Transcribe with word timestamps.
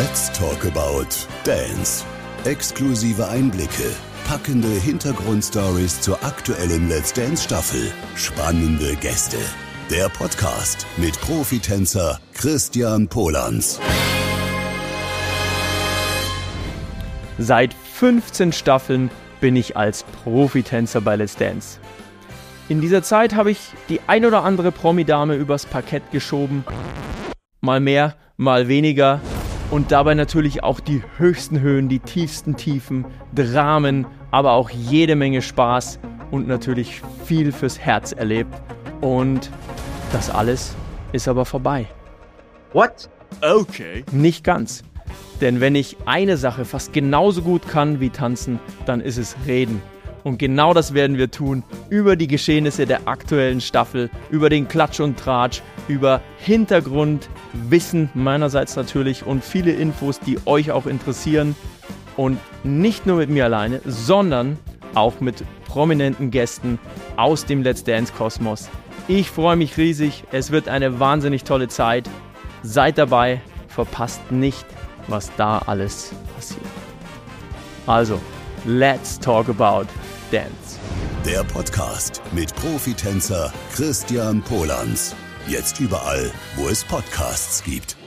Let's 0.00 0.32
talk 0.32 0.64
about 0.64 1.08
Dance. 1.44 2.06
Exklusive 2.46 3.28
Einblicke, 3.28 3.92
packende 4.26 4.68
Hintergrundstories 4.68 6.00
zur 6.00 6.24
aktuellen 6.24 6.88
Let's 6.88 7.12
Dance 7.12 7.44
Staffel, 7.44 7.92
spannende 8.16 8.96
Gäste. 8.96 9.36
Der 9.90 10.08
Podcast 10.08 10.86
mit 10.96 11.20
Profitänzer 11.20 12.18
Christian 12.32 13.08
Polans. 13.08 13.78
Seit 17.36 17.74
15 17.74 18.52
Staffeln 18.54 19.10
bin 19.42 19.54
ich 19.54 19.76
als 19.76 20.04
Profitänzer 20.24 21.02
bei 21.02 21.16
Let's 21.16 21.36
Dance. 21.36 21.78
In 22.70 22.80
dieser 22.80 23.02
Zeit 23.02 23.34
habe 23.34 23.50
ich 23.50 23.58
die 23.90 24.00
ein 24.06 24.24
oder 24.24 24.44
andere 24.44 24.72
Promi-Dame 24.72 25.34
übers 25.34 25.66
Parkett 25.66 26.10
geschoben. 26.10 26.64
Mal 27.60 27.80
mehr, 27.80 28.14
mal 28.38 28.66
weniger. 28.66 29.20
Und 29.70 29.92
dabei 29.92 30.14
natürlich 30.14 30.64
auch 30.64 30.80
die 30.80 31.02
höchsten 31.16 31.60
Höhen, 31.60 31.88
die 31.88 32.00
tiefsten 32.00 32.56
Tiefen, 32.56 33.04
Dramen, 33.34 34.04
aber 34.32 34.52
auch 34.52 34.68
jede 34.68 35.14
Menge 35.14 35.42
Spaß 35.42 36.00
und 36.32 36.48
natürlich 36.48 37.02
viel 37.24 37.52
fürs 37.52 37.78
Herz 37.78 38.10
erlebt. 38.12 38.52
Und 39.00 39.50
das 40.12 40.28
alles 40.28 40.74
ist 41.12 41.28
aber 41.28 41.44
vorbei. 41.44 41.86
What? 42.72 43.08
Okay. 43.42 44.04
Nicht 44.10 44.42
ganz. 44.42 44.82
Denn 45.40 45.60
wenn 45.60 45.76
ich 45.76 45.96
eine 46.04 46.36
Sache 46.36 46.64
fast 46.64 46.92
genauso 46.92 47.42
gut 47.42 47.66
kann 47.68 48.00
wie 48.00 48.10
tanzen, 48.10 48.58
dann 48.86 49.00
ist 49.00 49.18
es 49.18 49.36
reden. 49.46 49.80
Und 50.24 50.38
genau 50.38 50.74
das 50.74 50.94
werden 50.94 51.18
wir 51.18 51.30
tun 51.30 51.62
über 51.88 52.16
die 52.16 52.26
Geschehnisse 52.26 52.86
der 52.86 53.08
aktuellen 53.08 53.60
Staffel, 53.60 54.10
über 54.30 54.50
den 54.50 54.68
Klatsch 54.68 55.00
und 55.00 55.18
Tratsch, 55.18 55.62
über 55.88 56.20
Hintergrundwissen 56.38 58.10
meinerseits 58.14 58.76
natürlich 58.76 59.24
und 59.24 59.44
viele 59.44 59.72
Infos, 59.72 60.20
die 60.20 60.38
euch 60.46 60.70
auch 60.70 60.86
interessieren. 60.86 61.56
Und 62.16 62.38
nicht 62.64 63.06
nur 63.06 63.16
mit 63.16 63.30
mir 63.30 63.44
alleine, 63.44 63.80
sondern 63.86 64.58
auch 64.94 65.20
mit 65.20 65.44
prominenten 65.66 66.30
Gästen 66.30 66.78
aus 67.16 67.46
dem 67.46 67.62
Let's 67.62 67.84
Dance 67.84 68.12
Kosmos. 68.12 68.68
Ich 69.08 69.30
freue 69.30 69.56
mich 69.56 69.76
riesig, 69.76 70.24
es 70.32 70.50
wird 70.50 70.68
eine 70.68 71.00
wahnsinnig 71.00 71.44
tolle 71.44 71.68
Zeit. 71.68 72.08
Seid 72.62 72.98
dabei, 72.98 73.40
verpasst 73.68 74.30
nicht 74.30 74.66
was 75.10 75.30
da 75.36 75.58
alles 75.66 76.12
passiert. 76.34 76.64
Also, 77.86 78.20
let's 78.66 79.18
talk 79.18 79.48
about 79.48 79.86
Dance. 80.30 80.78
Der 81.24 81.44
Podcast 81.44 82.22
mit 82.32 82.54
Profitänzer 82.54 83.52
Christian 83.72 84.42
Polans. 84.42 85.14
Jetzt 85.46 85.80
überall, 85.80 86.30
wo 86.56 86.68
es 86.68 86.84
Podcasts 86.84 87.62
gibt. 87.62 87.99